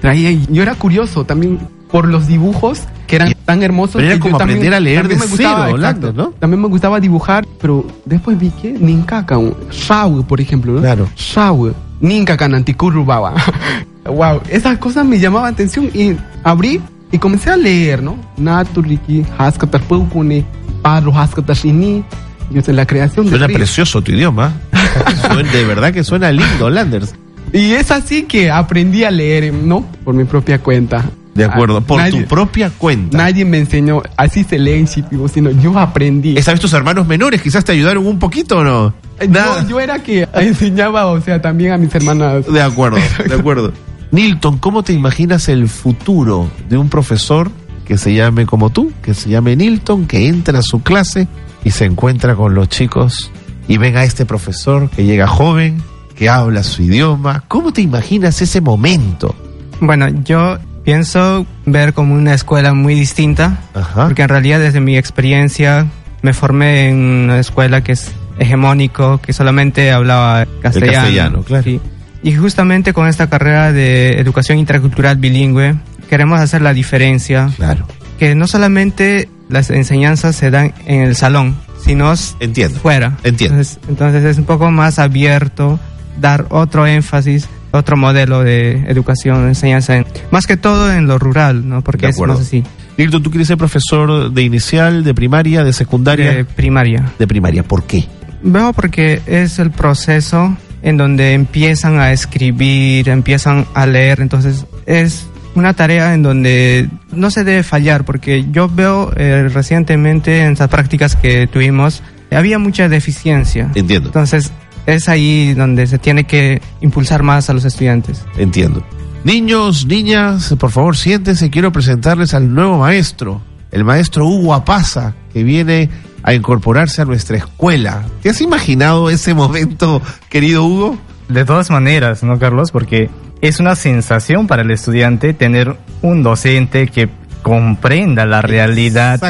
Traía, 0.00 0.30
y 0.30 0.46
yo 0.50 0.62
era 0.62 0.74
curioso 0.74 1.24
también 1.24 1.58
por 1.90 2.08
los 2.08 2.26
dibujos 2.26 2.82
que 3.06 3.16
eran 3.16 3.32
tan 3.44 3.62
hermosos. 3.62 3.96
Pero 3.96 4.06
era 4.06 4.14
yo 4.16 4.20
como 4.20 4.38
también- 4.38 4.58
aprender 4.58 4.74
a 4.74 4.80
leer 4.80 5.08
de 5.08 5.14
gustaba, 5.14 5.66
cero, 5.66 5.76
exacto. 5.76 6.12
¿no? 6.12 6.28
También 6.38 6.60
me 6.60 6.68
gustaba 6.68 6.98
dibujar, 7.00 7.46
pero 7.60 7.86
después 8.04 8.38
vi 8.38 8.50
que 8.50 8.72
Ninkaka, 8.72 9.38
Shao, 9.70 10.22
por 10.24 10.40
ejemplo, 10.40 10.72
¿no? 10.72 10.80
Claro. 10.80 11.08
Shao, 11.16 11.72
Ninkaka 12.00 12.48
Nantikurubaba. 12.48 13.34
wow, 14.04 14.40
esas 14.48 14.78
cosas 14.78 15.04
me 15.06 15.18
llamaban 15.18 15.52
atención 15.54 15.88
y 15.94 16.16
abrí 16.42 16.80
y 17.12 17.18
comencé 17.18 17.50
a 17.50 17.56
leer, 17.56 18.02
¿no? 18.02 18.16
Naturiki, 18.36 19.24
Haskatarpukuni, 19.38 20.44
Padro 20.82 21.16
Haskatashini. 21.16 22.04
Y 22.48 22.58
es 22.58 22.68
la 22.68 22.86
creación 22.86 23.26
de 23.26 23.30
Suena 23.30 23.46
ríos. 23.48 23.58
precioso 23.58 24.02
tu 24.02 24.12
idioma. 24.12 24.52
De 25.52 25.64
verdad 25.64 25.92
que 25.92 26.04
suena 26.04 26.30
lindo, 26.30 26.70
Landers. 26.70 27.14
Y 27.56 27.72
es 27.72 27.90
así 27.90 28.24
que 28.24 28.50
aprendí 28.50 29.04
a 29.04 29.10
leer, 29.10 29.52
¿no? 29.52 29.86
Por 30.04 30.14
mi 30.14 30.24
propia 30.24 30.58
cuenta. 30.58 31.04
De 31.34 31.44
acuerdo, 31.44 31.78
Ah, 31.78 31.80
por 31.80 31.98
nadie, 31.98 32.22
tu 32.22 32.28
propia 32.28 32.70
cuenta. 32.70 33.16
Nadie 33.18 33.44
me 33.44 33.58
enseñó, 33.58 34.02
así 34.16 34.44
se 34.44 34.58
lee 34.58 34.72
en 34.72 34.86
Shipibo, 34.86 35.28
sino 35.28 35.50
yo 35.50 35.78
aprendí. 35.78 36.36
¿Esa 36.36 36.52
vez 36.52 36.60
tus 36.60 36.72
hermanos 36.72 37.06
menores 37.06 37.42
quizás 37.42 37.64
te 37.64 37.72
ayudaron 37.72 38.06
un 38.06 38.18
poquito 38.18 38.58
o 38.58 38.64
no? 38.64 38.94
Nada. 39.28 39.62
Yo, 39.62 39.68
yo 39.68 39.80
era 39.80 40.02
que 40.02 40.26
enseñaba, 40.34 41.06
o 41.06 41.20
sea, 41.20 41.40
también 41.42 41.72
a 41.72 41.78
mis 41.78 41.94
hermanas. 41.94 42.46
De 42.46 42.62
acuerdo, 42.62 42.98
de 43.28 43.34
acuerdo. 43.34 43.72
Nilton, 44.10 44.58
¿cómo 44.58 44.82
te 44.82 44.92
imaginas 44.92 45.48
el 45.48 45.68
futuro 45.68 46.48
de 46.68 46.78
un 46.78 46.88
profesor 46.88 47.50
que 47.84 47.98
se 47.98 48.14
llame 48.14 48.46
como 48.46 48.70
tú, 48.70 48.92
que 49.02 49.14
se 49.14 49.28
llame 49.30 49.56
Nilton, 49.56 50.06
que 50.06 50.28
entra 50.28 50.58
a 50.58 50.62
su 50.62 50.82
clase 50.82 51.28
y 51.64 51.70
se 51.70 51.84
encuentra 51.84 52.34
con 52.34 52.54
los 52.54 52.68
chicos 52.68 53.30
y 53.68 53.78
ven 53.78 53.96
a 53.96 54.04
este 54.04 54.24
profesor 54.26 54.88
que 54.90 55.04
llega 55.04 55.26
joven, 55.26 55.82
que 56.16 56.28
habla 56.28 56.62
su 56.62 56.82
idioma? 56.82 57.44
¿Cómo 57.48 57.72
te 57.72 57.82
imaginas 57.82 58.40
ese 58.42 58.60
momento? 58.60 59.34
Bueno, 59.80 60.08
yo 60.24 60.58
pienso 60.84 61.46
ver 61.66 61.92
como 61.92 62.14
una 62.14 62.34
escuela 62.34 62.72
muy 62.74 62.94
distinta, 62.94 63.58
Ajá. 63.74 64.06
porque 64.06 64.22
en 64.22 64.28
realidad 64.28 64.58
desde 64.60 64.80
mi 64.80 64.96
experiencia 64.96 65.86
me 66.22 66.32
formé 66.32 66.88
en 66.88 66.96
una 66.96 67.38
escuela 67.38 67.82
que 67.84 67.92
es 67.92 68.12
hegemónico, 68.38 69.18
que 69.18 69.32
solamente 69.32 69.92
hablaba 69.92 70.46
castellano. 70.62 70.92
castellano, 70.92 71.42
claro. 71.42 71.64
Sí. 71.64 71.80
Y 72.22 72.34
justamente 72.34 72.92
con 72.92 73.06
esta 73.06 73.28
carrera 73.28 73.72
de 73.72 74.18
educación 74.18 74.58
intercultural 74.58 75.16
bilingüe 75.16 75.76
queremos 76.08 76.40
hacer 76.40 76.62
la 76.62 76.72
diferencia, 76.72 77.50
Claro, 77.56 77.86
que 78.18 78.34
no 78.34 78.46
solamente 78.46 79.28
las 79.48 79.70
enseñanzas 79.70 80.34
se 80.34 80.50
dan 80.50 80.72
en 80.86 81.02
el 81.02 81.14
salón, 81.16 81.56
sino 81.84 82.12
entiendo. 82.40 82.78
fuera. 82.80 83.16
Entiendo. 83.22 83.56
Entonces, 83.58 83.78
entonces 83.88 84.24
es 84.24 84.38
un 84.38 84.44
poco 84.44 84.70
más 84.70 84.98
abierto, 84.98 85.78
dar 86.20 86.46
otro 86.50 86.86
énfasis, 86.86 87.48
otro 87.72 87.96
modelo 87.96 88.42
de 88.42 88.84
educación, 88.88 89.48
enseñanza, 89.48 89.96
en- 89.96 90.06
más 90.30 90.46
que 90.46 90.56
todo 90.56 90.92
en 90.92 91.06
lo 91.06 91.18
rural, 91.18 91.68
¿no? 91.68 91.82
Porque 91.82 92.08
es 92.08 92.18
más 92.20 92.40
así, 92.40 92.62
Nilton, 92.96 93.22
¿tú 93.22 93.30
quieres 93.30 93.48
ser 93.48 93.58
profesor 93.58 94.30
de 94.32 94.42
inicial, 94.42 95.04
de 95.04 95.12
primaria, 95.14 95.62
de 95.64 95.72
secundaria? 95.72 96.32
de 96.32 96.44
primaria. 96.44 97.12
de 97.18 97.26
primaria. 97.26 97.62
¿Por 97.62 97.82
qué? 97.84 98.04
Veo 98.42 98.72
porque 98.72 99.20
es 99.26 99.58
el 99.58 99.70
proceso 99.70 100.56
en 100.82 100.96
donde 100.96 101.34
empiezan 101.34 101.98
a 101.98 102.12
escribir, 102.12 103.08
empiezan 103.08 103.66
a 103.74 103.86
leer, 103.86 104.20
entonces 104.20 104.64
es 104.86 105.26
una 105.54 105.72
tarea 105.74 106.14
en 106.14 106.22
donde 106.22 106.88
no 107.12 107.30
se 107.30 107.42
debe 107.44 107.62
fallar, 107.62 108.04
porque 108.04 108.44
yo 108.52 108.68
veo 108.68 109.10
eh, 109.16 109.48
recientemente 109.52 110.42
en 110.44 110.52
esas 110.52 110.68
prácticas 110.68 111.16
que 111.16 111.46
tuvimos, 111.46 112.02
había 112.30 112.58
mucha 112.58 112.88
deficiencia. 112.88 113.70
Entiendo. 113.74 114.08
Entonces, 114.08 114.52
es 114.86 115.08
ahí 115.08 115.54
donde 115.54 115.86
se 115.86 115.98
tiene 115.98 116.24
que 116.24 116.62
impulsar 116.80 117.22
más 117.22 117.50
a 117.50 117.52
los 117.52 117.64
estudiantes. 117.64 118.24
Entiendo. 118.36 118.84
Niños, 119.24 119.86
niñas, 119.86 120.54
por 120.58 120.70
favor, 120.70 120.96
siéntense. 120.96 121.50
Quiero 121.50 121.72
presentarles 121.72 122.32
al 122.32 122.54
nuevo 122.54 122.78
maestro, 122.78 123.42
el 123.72 123.84
maestro 123.84 124.26
Hugo 124.26 124.54
Apaza, 124.54 125.14
que 125.32 125.42
viene 125.42 125.90
a 126.22 126.32
incorporarse 126.34 127.02
a 127.02 127.04
nuestra 127.04 127.36
escuela. 127.36 128.04
¿Te 128.22 128.30
has 128.30 128.40
imaginado 128.40 129.10
ese 129.10 129.34
momento, 129.34 130.00
querido 130.28 130.64
Hugo? 130.64 130.98
De 131.28 131.44
todas 131.44 131.70
maneras, 131.70 132.22
¿no, 132.22 132.38
Carlos? 132.38 132.70
Porque 132.70 133.10
es 133.40 133.58
una 133.58 133.74
sensación 133.74 134.46
para 134.46 134.62
el 134.62 134.70
estudiante 134.70 135.34
tener 135.34 135.76
un 136.02 136.22
docente 136.22 136.86
que 136.86 137.08
comprenda 137.42 138.26
la 138.26 138.42
realidad 138.42 139.20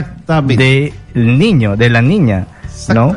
del 0.47 0.93
niño, 1.15 1.77
de 1.77 1.91
la 1.91 2.03
niña, 2.03 2.47
¿no? 2.95 3.17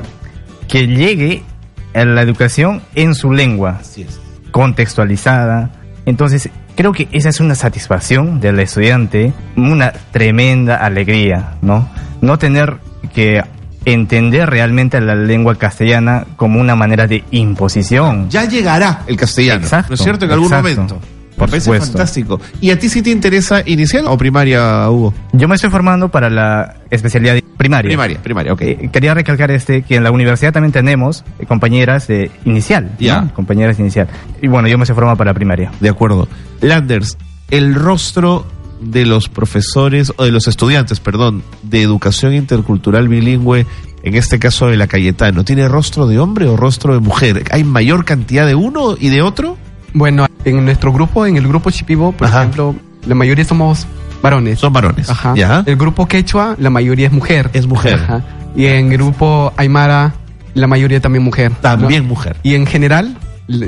Que 0.68 0.88
llegue 0.88 1.44
a 1.44 1.49
la 1.94 2.22
educación 2.22 2.82
en 2.96 3.16
su 3.16 3.32
lengua, 3.34 3.78
Así 3.82 4.04
es. 4.04 4.20
contextualizada. 4.52 5.72
Entonces, 6.06 6.50
creo 6.76 6.92
que 6.94 7.08
esa 7.12 7.30
es 7.30 7.40
una 7.40 7.56
satisfacción 7.56 8.40
del 8.40 8.60
estudiante, 8.60 9.34
una 9.56 9.92
tremenda 10.12 10.78
alegría, 10.78 11.56
¿no? 11.62 11.88
No 12.22 12.38
tener 12.40 12.78
que 13.14 13.44
entender 13.86 14.50
realmente 14.50 15.00
la 15.02 15.16
lengua 15.16 15.56
castellana 15.56 16.26
como 16.36 16.60
una 16.60 16.76
manera 16.76 17.08
de 17.08 17.24
imposición. 17.32 18.30
Ya 18.30 18.46
llegará 18.46 19.02
el 19.08 19.16
castellano, 19.18 19.62
Exacto, 19.64 19.90
¿no 19.92 19.96
es 19.96 20.02
cierto? 20.02 20.26
En 20.26 20.32
algún 20.32 20.48
exacto. 20.48 20.70
momento. 20.70 21.00
Por 21.38 21.48
Me 21.48 21.52
parece 21.52 21.66
supuesto. 21.66 21.86
fantástico. 21.94 22.42
¿Y 22.60 22.72
a 22.72 22.78
ti 22.80 22.90
sí 22.90 23.02
te 23.02 23.12
interesa 23.12 23.62
inicial 23.66 24.06
o 24.08 24.18
primaria, 24.18 24.90
Hugo? 24.90 25.14
Yo 25.32 25.48
me 25.48 25.56
estoy 25.56 25.70
formando 25.70 26.10
para 26.10 26.30
la 26.30 26.76
especialidad 26.90 27.36
primaria. 27.60 27.90
Primaria, 27.90 28.22
primaria, 28.22 28.54
ok. 28.54 28.62
Eh, 28.62 28.90
quería 28.92 29.14
recalcar 29.14 29.52
este 29.52 29.82
que 29.84 29.98
en 29.98 30.04
la 30.04 30.12
universidad 30.12 30.54
también 30.54 30.72
tenemos 30.72 31.26
eh, 31.40 31.46
compañeras 31.46 32.08
de 32.08 32.32
inicial, 32.46 32.86
¿no? 32.86 32.98
Ya. 33.00 33.28
compañeras 33.34 33.76
de 33.78 33.84
inicial. 33.84 34.08
Y 34.42 34.48
bueno, 34.48 34.70
yo 34.70 34.78
me 34.78 34.86
estoy 34.86 34.96
formando 34.96 35.18
para 35.18 35.34
primaria. 35.34 35.70
De 35.82 35.90
acuerdo. 35.90 36.30
Landers, 36.62 37.18
el 37.52 37.76
rostro 37.76 38.46
de 38.80 39.06
los 39.06 39.28
profesores, 39.28 40.14
o 40.16 40.24
de 40.24 40.32
los 40.32 40.48
estudiantes, 40.48 41.02
perdón, 41.02 41.44
de 41.62 41.82
educación 41.82 42.34
intercultural 42.34 43.10
bilingüe, 43.10 43.66
en 44.04 44.16
este 44.16 44.40
caso 44.40 44.68
de 44.68 44.78
la 44.78 44.88
Cayetano, 44.88 45.44
¿tiene 45.44 45.68
rostro 45.68 46.08
de 46.08 46.18
hombre 46.18 46.48
o 46.48 46.56
rostro 46.56 46.94
de 46.94 47.02
mujer? 47.02 47.44
¿Hay 47.52 47.66
mayor 47.66 48.06
cantidad 48.06 48.48
de 48.48 48.56
uno 48.56 48.96
y 48.98 49.10
de 49.10 49.22
otro? 49.22 49.58
Bueno, 49.94 50.28
en 50.46 50.64
nuestro 50.64 50.94
grupo, 50.94 51.26
en 51.26 51.36
el 51.36 51.46
grupo 51.46 51.72
Chipibo, 51.72 52.14
por 52.14 52.28
Ajá. 52.28 52.44
ejemplo, 52.44 52.74
la 53.06 53.16
mayoría 53.16 53.44
somos 53.44 53.86
varones. 54.22 54.60
Son 54.60 54.74
varones. 54.74 55.10
Ajá. 55.10 55.34
¿Ya? 55.36 55.64
El 55.66 55.76
grupo 55.76 56.08
Quechua, 56.08 56.56
la 56.60 56.70
mayoría 56.70 57.08
es 57.08 57.14
mujer. 57.14 57.50
Es 57.54 57.68
mujer. 57.68 57.96
Ajá. 57.96 58.24
Y 58.56 58.66
en 58.66 58.90
grupo 58.90 59.54
Aymara, 59.58 60.14
la 60.54 60.68
mayoría 60.68 61.00
también 61.00 61.24
mujer. 61.24 61.52
¿no? 61.52 61.58
También 61.62 62.08
mujer. 62.08 62.36
Y 62.44 62.56
en 62.56 62.66
general 62.66 63.18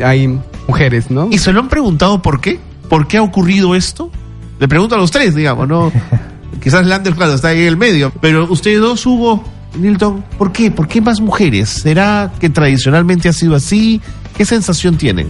hay 0.03 0.39
mujeres, 0.67 1.09
¿no? 1.09 1.27
¿Y 1.31 1.37
se 1.37 1.53
lo 1.53 1.59
han 1.59 1.69
preguntado 1.69 2.21
por 2.21 2.41
qué? 2.41 2.59
¿Por 2.89 3.07
qué 3.07 3.17
ha 3.17 3.21
ocurrido 3.21 3.75
esto? 3.75 4.11
Le 4.59 4.67
pregunto 4.67 4.95
a 4.95 4.97
los 4.97 5.11
tres, 5.11 5.33
digamos, 5.35 5.67
¿no? 5.67 5.91
Quizás 6.61 6.85
Landers, 6.85 7.15
claro, 7.15 7.33
está 7.33 7.49
ahí 7.49 7.61
en 7.61 7.67
el 7.67 7.77
medio. 7.77 8.11
Pero 8.21 8.51
ustedes 8.51 8.79
dos, 8.79 9.05
Hugo, 9.05 9.43
Nilton, 9.79 10.23
¿por 10.37 10.51
qué? 10.51 10.69
¿Por 10.69 10.87
qué 10.87 11.01
más 11.01 11.19
mujeres? 11.19 11.69
¿Será 11.69 12.31
que 12.39 12.49
tradicionalmente 12.49 13.29
ha 13.29 13.33
sido 13.33 13.55
así? 13.55 14.01
¿Qué 14.37 14.45
sensación 14.45 14.97
tienen? 14.97 15.27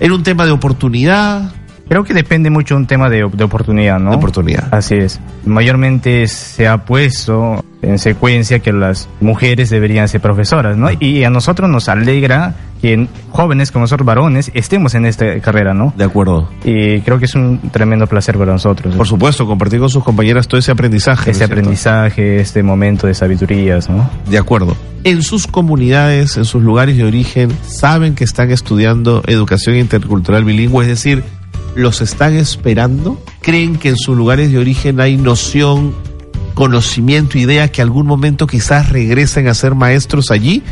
¿Era 0.00 0.14
un 0.14 0.22
tema 0.22 0.44
de 0.44 0.50
oportunidad? 0.50 1.52
Creo 1.88 2.04
que 2.04 2.14
depende 2.14 2.50
mucho 2.50 2.74
de 2.74 2.80
un 2.80 2.86
tema 2.86 3.10
de, 3.10 3.28
de 3.32 3.44
oportunidad, 3.44 3.98
¿no? 3.98 4.10
De 4.10 4.16
oportunidad. 4.16 4.68
Así 4.70 4.94
es. 4.94 5.20
Mayormente 5.44 6.26
se 6.28 6.66
ha 6.66 6.84
puesto 6.84 7.64
en 7.82 7.98
secuencia 7.98 8.60
que 8.60 8.72
las 8.72 9.08
mujeres 9.20 9.70
deberían 9.70 10.08
ser 10.08 10.20
profesoras, 10.20 10.76
¿no? 10.76 10.88
Y 10.98 11.24
a 11.24 11.30
nosotros 11.30 11.68
nos 11.68 11.88
alegra 11.88 12.54
que 12.80 13.06
jóvenes 13.30 13.70
como 13.70 13.84
nosotros, 13.84 14.06
varones, 14.06 14.50
estemos 14.54 14.94
en 14.94 15.06
esta 15.06 15.40
carrera, 15.40 15.72
¿no? 15.74 15.94
De 15.96 16.04
acuerdo. 16.04 16.50
Y 16.64 17.00
creo 17.00 17.18
que 17.18 17.24
es 17.26 17.34
un 17.34 17.58
tremendo 17.70 18.06
placer 18.06 18.36
para 18.36 18.52
nosotros. 18.52 18.94
Por 18.94 19.06
supuesto, 19.06 19.46
compartir 19.46 19.80
con 19.80 19.88
sus 19.88 20.04
compañeras 20.04 20.48
todo 20.48 20.58
ese 20.58 20.72
aprendizaje. 20.72 21.26
¿no 21.26 21.32
es 21.32 21.38
cierto? 21.38 21.54
aprendizaje, 21.54 22.40
este 22.40 22.62
momento 22.62 23.06
de 23.06 23.14
sabidurías, 23.14 23.88
¿no? 23.88 24.10
De 24.28 24.38
acuerdo. 24.38 24.76
En 25.04 25.22
sus 25.22 25.46
comunidades, 25.46 26.36
en 26.36 26.44
sus 26.44 26.62
lugares 26.62 26.96
de 26.96 27.04
origen, 27.04 27.50
saben 27.66 28.14
que 28.14 28.24
están 28.24 28.50
estudiando 28.50 29.22
educación 29.26 29.76
intercultural 29.76 30.44
bilingüe, 30.44 30.82
es 30.82 30.88
decir, 30.88 31.24
los 31.74 32.00
están 32.00 32.34
esperando. 32.34 33.22
¿Creen 33.40 33.76
que 33.76 33.90
en 33.90 33.96
sus 33.96 34.16
lugares 34.16 34.52
de 34.52 34.58
origen 34.58 35.00
hay 35.00 35.16
noción, 35.16 35.94
conocimiento, 36.54 37.38
idea 37.38 37.68
que 37.68 37.82
algún 37.82 38.06
momento 38.06 38.46
quizás 38.46 38.90
regresen 38.90 39.48
a 39.48 39.54
ser 39.54 39.74
maestros 39.74 40.30
allí? 40.30 40.62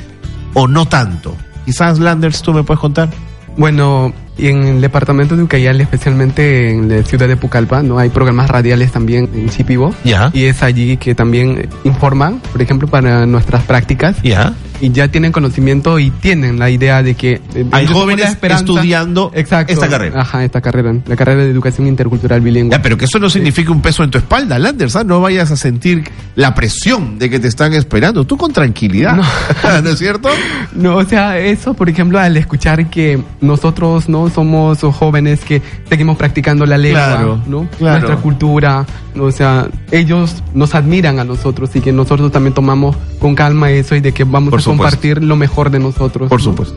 ¿O 0.54 0.68
no 0.68 0.86
tanto? 0.86 1.36
Quizás, 1.64 1.98
Landers, 1.98 2.42
tú 2.42 2.52
me 2.52 2.62
puedes 2.62 2.80
contar. 2.80 3.08
Bueno, 3.56 4.12
y 4.38 4.48
en 4.48 4.64
el 4.64 4.80
departamento 4.80 5.36
de 5.36 5.42
Ucayali, 5.42 5.82
especialmente 5.82 6.70
en 6.70 6.88
la 6.88 7.02
ciudad 7.04 7.28
de 7.28 7.36
Pucallpa, 7.36 7.82
¿no? 7.82 7.98
Hay 7.98 8.08
programas 8.08 8.48
radiales 8.48 8.90
también 8.92 9.28
en 9.34 9.48
Chipibo. 9.50 9.94
Ya. 10.04 10.30
Y 10.32 10.44
es 10.44 10.62
allí 10.62 10.96
que 10.96 11.14
también 11.14 11.68
informan, 11.84 12.40
por 12.50 12.62
ejemplo, 12.62 12.88
para 12.88 13.26
nuestras 13.26 13.62
prácticas. 13.64 14.16
Ya. 14.22 14.54
Y 14.82 14.90
ya 14.90 15.06
tienen 15.06 15.30
conocimiento 15.30 16.00
y 16.00 16.10
tienen 16.10 16.58
la 16.58 16.68
idea 16.68 17.04
de 17.04 17.14
que... 17.14 17.40
eh, 17.54 17.64
Hay 17.70 17.86
jóvenes 17.86 18.36
estudiando 18.42 19.30
Exacto. 19.32 19.72
esta 19.72 19.88
carrera. 19.88 20.20
Ajá, 20.22 20.44
esta 20.44 20.60
carrera. 20.60 20.92
La 21.06 21.14
carrera 21.14 21.44
de 21.44 21.50
educación 21.50 21.86
intercultural 21.86 22.40
bilingüe. 22.40 22.72
Ya, 22.72 22.82
pero 22.82 22.96
que 22.98 23.04
eso 23.04 23.20
no 23.20 23.30
significa 23.30 23.70
un 23.70 23.80
peso 23.80 24.02
en 24.02 24.10
tu 24.10 24.18
espalda, 24.18 24.58
Landers. 24.58 24.96
¿ah? 24.96 25.04
No 25.04 25.20
vayas 25.20 25.52
a 25.52 25.56
sentir 25.56 26.02
la 26.34 26.54
presión 26.56 27.16
de 27.18 27.30
que 27.30 27.38
te 27.38 27.46
están 27.46 27.72
esperando. 27.74 28.24
Tú 28.24 28.36
con 28.36 28.52
tranquilidad. 28.52 29.16
¿No, 29.84 29.88
es 29.90 29.98
cierto? 30.00 30.28
No, 30.74 30.96
o 30.96 31.04
sea, 31.04 31.38
eso, 31.38 31.74
por 31.74 31.88
ejemplo, 31.88 32.18
al 32.18 32.36
escuchar 32.36 32.90
que 32.90 33.22
nosotros 33.40 34.08
no 34.08 34.30
somos 34.30 34.80
jóvenes 34.80 35.44
que 35.44 35.62
seguimos 35.88 36.16
practicando 36.16 36.66
la 36.66 36.76
lengua, 36.76 37.06
Claro, 37.06 37.40
¿no? 37.46 37.68
claro. 37.78 38.00
Nuestra 38.00 38.16
cultura, 38.20 38.84
o 39.16 39.30
sea, 39.30 39.68
ellos 39.92 40.42
nos 40.54 40.74
admiran 40.74 41.20
a 41.20 41.24
nosotros 41.24 41.70
y 41.76 41.80
que 41.80 41.92
nosotros 41.92 42.32
también 42.32 42.52
tomamos 42.54 42.96
con 43.20 43.34
calma 43.36 43.70
eso 43.70 43.94
y 43.94 44.00
de 44.00 44.12
que 44.12 44.24
vamos 44.24 44.50
Por 44.50 44.58
a 44.58 44.62
supuesto. 44.72 44.96
compartir 44.96 45.22
lo 45.22 45.36
mejor 45.36 45.70
de 45.70 45.78
nosotros. 45.78 46.28
Por 46.28 46.40
¿no? 46.40 46.44
supuesto. 46.44 46.76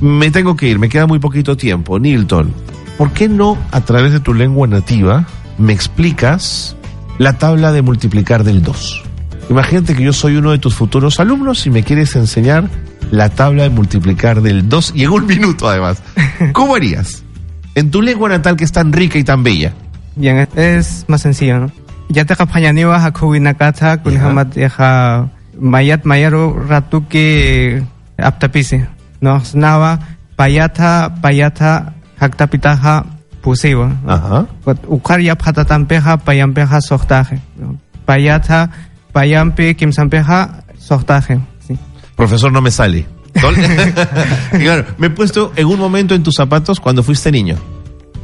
Me 0.00 0.30
tengo 0.30 0.56
que 0.56 0.68
ir, 0.68 0.78
me 0.78 0.88
queda 0.88 1.06
muy 1.06 1.18
poquito 1.18 1.56
tiempo. 1.56 1.98
Nilton, 1.98 2.52
¿por 2.98 3.12
qué 3.12 3.28
no 3.28 3.56
a 3.70 3.80
través 3.82 4.12
de 4.12 4.20
tu 4.20 4.34
lengua 4.34 4.66
nativa 4.66 5.26
me 5.58 5.72
explicas 5.72 6.76
la 7.18 7.38
tabla 7.38 7.72
de 7.72 7.82
multiplicar 7.82 8.42
del 8.42 8.62
2? 8.62 9.04
Imagínate 9.50 9.94
que 9.94 10.02
yo 10.02 10.12
soy 10.12 10.36
uno 10.36 10.50
de 10.50 10.58
tus 10.58 10.74
futuros 10.74 11.20
alumnos 11.20 11.66
y 11.66 11.70
me 11.70 11.82
quieres 11.82 12.16
enseñar 12.16 12.68
la 13.10 13.28
tabla 13.28 13.64
de 13.64 13.70
multiplicar 13.70 14.40
del 14.40 14.68
2 14.68 14.92
y 14.96 15.04
en 15.04 15.10
un 15.10 15.26
minuto 15.26 15.68
además. 15.68 16.02
¿Cómo 16.52 16.74
harías? 16.74 17.22
En 17.74 17.90
tu 17.90 18.02
lengua 18.02 18.28
natal 18.28 18.56
que 18.56 18.64
es 18.64 18.72
tan 18.72 18.92
rica 18.92 19.18
y 19.18 19.24
tan 19.24 19.42
bella. 19.42 19.72
Bien, 20.16 20.48
es 20.56 21.04
más 21.08 21.22
sencillo, 21.22 21.58
¿no? 21.58 21.72
Ya 22.08 22.24
te 22.24 22.36
kapayaniwa 22.36 23.02
hakuwinakata 23.04 24.02
kunhamat 24.02 24.54
yaha 24.56 25.28
mayat 25.58 26.04
mayaru 26.04 26.54
ratuki 26.68 27.82
aptapisi. 28.18 28.84
No, 29.20 29.40
snava 29.40 29.98
payata 30.36 31.10
payata 31.22 31.92
haktapitaja 32.18 33.04
pusiwa. 33.42 33.90
Ajá. 34.06 34.46
Ukar 34.88 35.20
yap 35.20 35.42
hatatampeja 35.42 36.16
payampeja 36.16 36.80
sohtaje. 36.80 37.40
Payata 38.06 38.68
payampi 39.12 39.74
kimsampeja 39.74 40.64
sohtaje. 40.78 41.40
Sí. 41.66 41.78
Profesor, 42.16 42.52
no 42.52 42.60
me 42.60 42.70
sale. 42.70 43.06
Claro, 44.52 44.84
me 44.98 45.06
he 45.06 45.10
puesto 45.10 45.52
en 45.56 45.66
un 45.66 45.78
momento 45.78 46.14
en 46.14 46.22
tus 46.22 46.34
zapatos 46.36 46.80
cuando 46.80 47.02
fuiste 47.02 47.32
niño. 47.32 47.56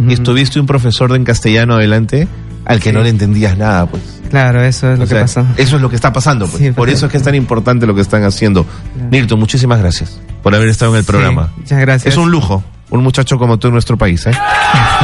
Y 0.06 0.12
estuviste 0.12 0.60
un 0.60 0.66
profesor 0.66 1.14
en 1.16 1.24
castellano 1.24 1.74
adelante 1.74 2.28
al 2.68 2.78
que 2.80 2.90
Sí. 2.90 2.94
no 2.96 3.02
le 3.02 3.08
entendías 3.08 3.56
nada, 3.58 3.86
pues. 3.86 4.02
Claro, 4.30 4.62
eso 4.62 4.92
es 4.92 4.98
lo 4.98 5.04
O 5.04 5.08
que 5.08 5.14
sea, 5.14 5.22
pasó. 5.22 5.46
Eso 5.56 5.76
es 5.76 5.82
lo 5.82 5.88
que 5.88 5.96
está 5.96 6.12
pasando, 6.12 6.46
pues. 6.46 6.62
Sí, 6.62 6.70
por 6.70 6.88
eso 6.90 7.06
es 7.06 7.12
que 7.12 7.16
es 7.18 7.24
tan 7.24 7.34
importante 7.34 7.86
lo 7.86 7.94
que 7.94 8.02
están 8.02 8.22
haciendo. 8.24 8.64
Claro. 8.64 9.08
Nilton, 9.10 9.38
muchísimas 9.40 9.78
gracias 9.80 10.20
por 10.42 10.54
haber 10.54 10.68
estado 10.68 10.92
en 10.92 10.98
el 10.98 11.04
Sí, 11.04 11.10
programa. 11.10 11.50
muchas 11.56 11.80
gracias. 11.80 12.12
Es 12.14 12.18
un 12.18 12.30
lujo, 12.30 12.62
un 12.90 13.02
muchacho 13.02 13.38
como 13.38 13.58
tú 13.58 13.68
en 13.68 13.72
nuestro 13.72 13.96
país, 13.96 14.26
¿eh? 14.26 14.32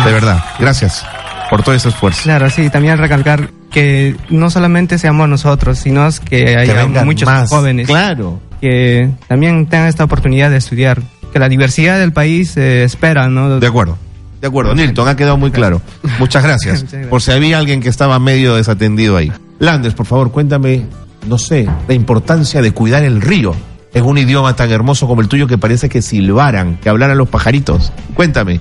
De 0.05 0.13
verdad. 0.13 0.45
Gracias 0.61 1.05
por 1.51 1.63
todo 1.63 1.75
ese 1.75 1.89
esfuerzo. 1.89 2.21
Claro, 2.25 2.51
sí, 2.51 2.69
también 2.71 2.99
recalcar 2.99 3.51
que 3.71 4.15
no 4.29 4.51
solamente 4.51 4.99
seamos 4.99 5.29
nosotros, 5.29 5.79
sino 5.79 6.09
que 6.29 6.45
Que 6.45 6.57
haya 6.57 6.87
muchos 7.05 7.27
más. 7.27 7.49
jóvenes 7.49 7.87
Claro. 7.89 8.41
que 8.61 9.11
también 9.27 9.67
tengan 9.67 9.89
esta 9.89 10.05
oportunidad 10.05 10.51
de 10.51 10.59
estudiar. 10.59 11.01
Que 11.33 11.39
la 11.39 11.49
diversidad 11.49 11.99
del 11.99 12.13
país 12.13 12.57
eh, 12.57 12.85
espera, 12.85 13.27
¿no? 13.29 13.59
De 13.59 13.67
acuerdo. 13.67 13.97
De 14.45 14.49
acuerdo, 14.49 14.75
Nilton, 14.75 15.09
ha 15.09 15.17
quedado 15.17 15.39
muy 15.39 15.51
claro. 15.51 15.81
Muchas 16.19 16.43
gracias. 16.45 16.83
Muchas 16.83 16.93
gracias. 16.93 17.09
Por 17.09 17.23
si 17.23 17.33
había 17.33 17.57
alguien 17.57 17.81
que 17.81 17.89
estaba 17.89 18.19
medio 18.19 18.57
desatendido 18.57 19.17
ahí. 19.17 19.33
Landers, 19.59 19.95
por 19.95 20.05
favor, 20.05 20.33
cuéntame, 20.33 20.85
no 21.27 21.39
sé, 21.39 21.67
la 21.89 21.95
importancia 21.95 22.61
de 22.61 22.71
cuidar 22.73 23.05
el 23.05 23.23
río 23.23 23.55
en 23.95 24.05
un 24.05 24.19
idioma 24.19 24.55
tan 24.55 24.71
hermoso 24.71 25.09
como 25.09 25.23
el 25.23 25.29
tuyo 25.29 25.47
que 25.47 25.57
parece 25.57 25.89
que 25.89 26.03
silbaran, 26.03 26.77
que 26.77 26.91
hablaran 26.91 27.17
los 27.17 27.31
pajaritos. 27.31 27.91
Cuéntame. 28.13 28.61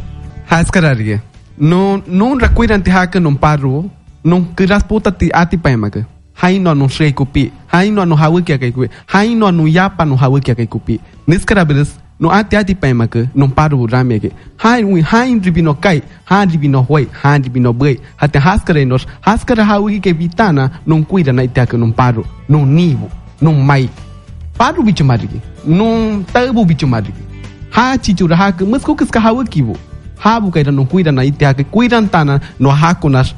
No 1.57 2.01
no 2.07 2.39
recuerdan 2.39 2.81
que 3.11 3.19
no 3.19 3.37
paro 3.37 3.89
no 4.23 4.55
que 4.55 4.67
las 4.67 4.85
puta 4.85 5.17
ti 5.17 5.31
ati 5.33 5.57
pa 5.57 5.69
emaga 5.69 6.07
hai 6.41 6.59
no 6.59 6.73
no 6.73 6.87
sei 6.87 7.11
kupi 7.11 7.51
hai 7.67 7.91
no 7.91 8.05
no 8.05 8.15
hawi 8.15 8.43
kya 8.43 8.57
kai 8.57 8.71
kupi 8.71 8.89
hai 9.07 9.35
no 9.35 9.51
no 9.51 9.67
ya 9.67 9.97
pa 9.97 10.05
no 10.05 10.15
hawi 10.15 10.39
kya 10.41 10.55
kai 10.55 10.67
kupi 10.67 10.99
niskara 11.27 11.65
beres 11.65 11.99
no 12.24 12.32
ati 12.32 12.56
ati 12.56 12.74
pai 12.74 12.94
não 12.94 13.08
no 13.36 13.48
paru 13.50 13.86
rame 13.86 14.18
ke. 14.20 14.32
Hai 14.58 14.84
ui 14.84 15.01
hai 15.01 15.39
ribi 15.39 15.62
no 15.62 15.74
kai 15.74 16.01
ha 16.30 16.46
ribi 16.46 16.70
no 16.70 16.82
hoi 16.89 17.06
ha 17.22 17.38
ribi 17.38 17.60
no 17.60 17.74
bai 17.74 17.98
hate 18.15 18.39
haskare 18.39 18.86
nos 18.88 19.06
haskare 19.27 19.63
ha 19.70 19.75
ke 20.01 20.13
vitana 20.13 20.70
non 20.86 21.03
cuida 21.03 21.34
na 21.34 21.44
itiaka 21.44 21.77
non 21.77 21.92
paru 21.92 22.24
non 22.48 22.65
nivo 22.74 23.10
non 23.42 23.65
mai. 23.65 23.89
Paru 24.58 24.84
bicho 24.84 25.03
marigi 25.03 25.42
non 25.65 26.24
tabu 26.32 26.65
bicho 26.65 26.88
marigi 26.88 27.24
ha 27.72 27.98
chichura 27.98 28.36
ha 28.38 28.51
ke 28.51 28.63
mas 28.63 28.84
kukas 28.84 29.12
ka 29.12 29.20
ha 29.20 29.34
ui 29.34 29.46
kivo 29.46 29.75
ha 30.24 30.39
bukaira 30.39 30.72
non 30.72 30.86
cuida 30.86 31.12
na 31.12 31.24
itiaka 31.25 31.63
cuida 31.63 32.01
tana 32.08 32.39
no 32.58 32.70
hakunas 32.70 33.36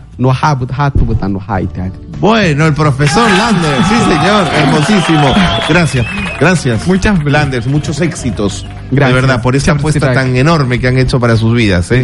Bueno, 2.20 2.66
el 2.66 2.74
profesor 2.74 3.30
Landers, 3.30 3.88
sí 3.88 3.96
señor, 3.96 4.48
hermosísimo. 4.56 5.34
Gracias, 5.68 6.06
gracias. 6.40 6.88
Muchas 6.88 7.24
Landers, 7.24 7.68
muchos 7.68 8.00
éxitos. 8.02 8.66
Gracias. 8.92 9.16
De 9.16 9.22
verdad, 9.22 9.42
por 9.42 9.56
esa 9.56 9.74
apuesta 9.74 10.14
tan 10.14 10.36
enorme 10.36 10.80
que 10.80 10.88
han 10.88 10.98
hecho 10.98 11.20
para 11.20 11.36
sus 11.36 11.54
vidas 11.54 11.92
¿eh? 11.92 12.04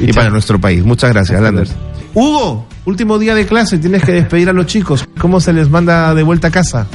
Y 0.00 0.12
para 0.12 0.30
nuestro 0.30 0.58
país. 0.60 0.84
Muchas 0.84 1.12
gracias, 1.12 1.40
Landers. 1.40 1.74
Hugo, 2.14 2.66
último 2.84 3.18
día 3.18 3.34
de 3.34 3.46
clase, 3.46 3.78
tienes 3.78 4.02
que 4.02 4.12
despedir 4.12 4.48
a 4.48 4.52
los 4.52 4.66
chicos. 4.66 5.08
¿Cómo 5.18 5.40
se 5.40 5.52
les 5.52 5.70
manda 5.70 6.14
de 6.14 6.22
vuelta 6.22 6.48
a 6.48 6.50
casa? 6.50 6.86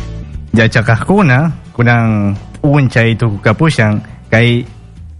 yachakajkuna 0.57 1.51
kunan 1.73 2.35
unchay 2.63 3.15
tukukapushan 3.15 4.01
kay 4.31 4.65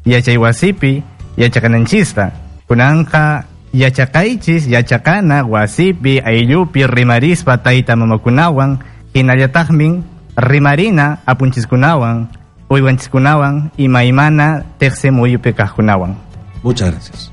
yachaywasipi 0.06 1.04
yachakananchista 1.38 2.32
kunanqa 2.68 3.46
yachakaychis 3.78 4.68
yachakana 4.68 5.44
wasipi 5.44 6.20
ayllupi 6.20 6.88
rimarispa 6.88 7.58
tayta 7.58 7.96
mamakunawan 7.96 8.80
hinallataqmin 9.14 10.04
rimarina 10.38 11.18
apunchiskunawan 11.26 12.28
uywanchiskunawan 12.70 13.72
imaymana 13.78 14.64
teqse 14.80 15.12
muyupi 15.12 15.54
kajkunawan 15.54 16.16
Muchas 16.64 16.92
gracias. 16.92 17.32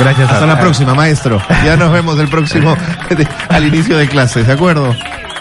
gracias 0.00 0.30
Hasta 0.30 0.44
a- 0.44 0.46
la 0.46 0.58
próxima, 0.60 0.94
maestro. 0.94 1.42
Ya 1.66 1.76
nos 1.76 1.92
vemos 1.92 2.18
el 2.18 2.28
próximo, 2.28 2.74
al 3.50 3.66
inicio 3.66 3.98
de 3.98 4.06
clases, 4.08 4.46
¿de 4.46 4.52
acuerdo? 4.54 4.94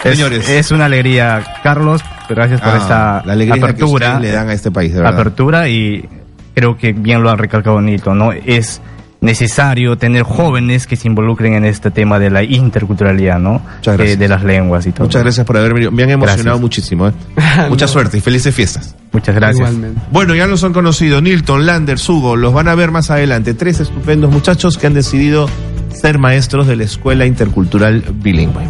Es, 0.04 0.18
Señores. 0.18 0.50
es 0.50 0.72
una 0.72 0.86
alegría, 0.86 1.42
Carlos. 1.62 2.02
Gracias 2.28 2.60
por 2.60 2.74
Ah, 2.74 2.78
esta 2.78 3.22
la 3.26 3.34
alegría 3.34 3.56
que 3.56 3.64
apertura. 3.64 4.08
ustedes 4.16 4.22
le 4.22 4.32
dan 4.36 4.50
a 4.50 4.54
este 4.54 4.72
país, 4.72 4.92
de 4.94 5.00
verdad. 5.00 5.14
apertura 5.14 5.70
y 5.70 6.10
creo 6.56 6.76
que 6.76 6.92
bien 6.92 7.22
lo 7.24 7.30
han 7.30 7.38
recalcado 7.38 7.80
Nito, 7.80 8.14
¿no? 8.14 8.32
Es 8.34 8.82
necesario 9.24 9.98
tener 9.98 10.24
jóvenes 10.24 10.86
que 10.86 10.96
se 10.96 11.08
involucren 11.08 11.54
en 11.54 11.66
este 11.66 11.90
tema 11.92 12.20
de 12.20 12.30
la 12.30 12.44
interculturalidad, 12.44 13.40
¿no? 13.40 13.62
Muchas 13.78 13.98
gracias. 13.98 14.18
Eh, 14.18 14.20
de 14.20 14.28
las 14.28 14.44
lenguas 14.44 14.86
y 14.86 14.92
todo. 14.92 15.06
Muchas 15.06 15.24
gracias 15.24 15.48
por 15.48 15.58
haber 15.58 15.74
venido. 15.74 15.92
Me 15.92 16.04
han 16.04 16.12
emocionado 16.12 16.44
Gracias. 16.44 16.62
muchísimo. 16.62 17.08
¿eh? 17.08 17.14
Mucha 17.70 17.88
suerte 17.88 18.18
y 18.18 18.22
felices 18.22 18.54
fiestas. 18.54 18.96
Muchas 19.12 19.34
gracias. 19.34 19.70
Igualmente. 19.70 20.02
Bueno, 20.12 20.36
ya 20.36 20.46
los 20.46 20.64
han 20.64 20.74
conocido. 20.74 21.22
Nilton, 21.22 21.66
Landers, 21.66 22.08
Hugo, 22.10 22.36
los 22.36 22.54
van 22.54 22.68
a 22.68 22.76
ver 22.76 22.92
más 22.92 23.10
adelante. 23.10 23.54
Tres 23.54 23.80
estupendos 23.80 24.32
muchachos 24.32 24.78
que 24.78 24.88
han 24.88 24.94
decidido 24.94 25.48
ser 25.94 26.20
maestros 26.20 26.68
de 26.68 26.76
la 26.76 26.84
Escuela 26.84 27.26
Intercultural 27.26 28.04
Bilingüe. 28.16 28.62